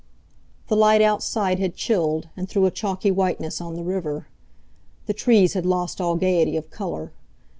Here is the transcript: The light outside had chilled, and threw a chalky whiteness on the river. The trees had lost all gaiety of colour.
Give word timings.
The 0.67 0.75
light 0.75 1.03
outside 1.03 1.59
had 1.59 1.75
chilled, 1.75 2.27
and 2.35 2.49
threw 2.49 2.65
a 2.65 2.71
chalky 2.71 3.11
whiteness 3.11 3.61
on 3.61 3.75
the 3.75 3.83
river. 3.83 4.25
The 5.05 5.13
trees 5.13 5.53
had 5.53 5.63
lost 5.63 6.01
all 6.01 6.15
gaiety 6.15 6.57
of 6.57 6.71
colour. 6.71 7.11